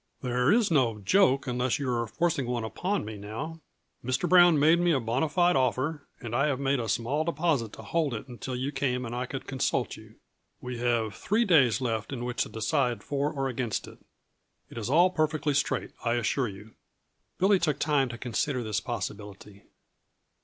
"There 0.21 0.51
is 0.51 0.71
no 0.71 0.97
joke 0.97 1.45
unless 1.45 1.77
you 1.77 1.87
are 1.93 2.07
forcing 2.07 2.47
one 2.47 2.63
upon 2.63 3.05
me 3.05 3.17
now. 3.17 3.59
Mr. 4.03 4.27
Brown 4.27 4.57
made 4.59 4.79
me 4.79 4.91
a 4.91 4.99
bona 4.99 5.29
fide 5.29 5.55
offer, 5.55 6.07
and 6.19 6.35
I 6.35 6.47
have 6.47 6.59
made 6.59 6.79
a 6.79 6.89
small 6.89 7.23
deposit 7.23 7.71
to 7.73 7.83
hold 7.83 8.15
it 8.15 8.27
until 8.27 8.55
you 8.55 8.71
came 8.71 9.05
and 9.05 9.13
I 9.13 9.27
could 9.27 9.45
consult 9.45 9.97
you. 9.97 10.15
We 10.59 10.79
have 10.79 11.13
three 11.13 11.45
days 11.45 11.81
left 11.81 12.11
in 12.11 12.25
which 12.25 12.41
to 12.41 12.49
decide 12.49 13.03
for 13.03 13.31
or 13.31 13.47
against 13.47 13.87
it. 13.87 13.99
It 14.71 14.79
is 14.79 14.89
all 14.89 15.11
perfectly 15.11 15.53
straight, 15.53 15.91
I 16.03 16.15
assure 16.15 16.47
you." 16.47 16.71
Billy 17.37 17.59
took 17.59 17.77
time 17.77 18.09
to 18.09 18.17
consider 18.17 18.63
this 18.63 18.79
possibility. 18.81 19.65